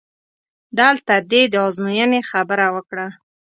دلته 0.79 1.13
دې 1.31 1.41
د 1.53 1.55
ازموینې 1.67 2.21
خبره 2.31 2.67
وکړه؟! 2.75 3.07